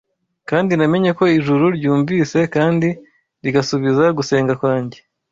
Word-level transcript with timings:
Kandi 0.49 0.71
namenye 0.77 1.11
ko 1.19 1.23
ijuru 1.37 1.65
ryumvise 1.77 2.39
kandi 2.55 2.87
rigasubiza 3.43 4.05
gusenga 4.17 4.53
kwanjye 4.61 4.97